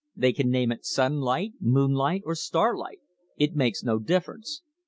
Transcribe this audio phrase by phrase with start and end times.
[0.15, 3.01] They can name it 'Sunlight,' 'Moonlight,' or 'Starlight,'
[3.37, 4.63] it makes no difference.